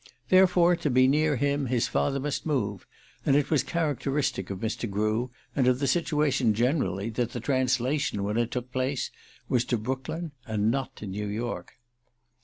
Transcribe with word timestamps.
Therefore 0.29 0.75
to 0.77 0.89
be 0.89 1.07
near 1.07 1.35
him 1.35 1.67
his 1.67 1.87
father 1.87 2.19
must 2.19 2.43
move; 2.43 2.87
and 3.23 3.35
it 3.35 3.51
was 3.51 3.61
characteristic 3.61 4.49
of 4.49 4.57
Mr. 4.59 4.89
Grew, 4.89 5.29
and 5.55 5.67
of 5.67 5.77
the 5.77 5.85
situation 5.85 6.55
generally, 6.55 7.11
that 7.11 7.33
the 7.33 7.39
translation, 7.39 8.23
when 8.23 8.35
it 8.35 8.49
took 8.49 8.71
place, 8.71 9.11
was 9.47 9.63
to 9.65 9.77
Brooklyn, 9.77 10.31
and 10.47 10.71
not 10.71 10.95
to 10.95 11.05
New 11.05 11.27
York. 11.27 11.73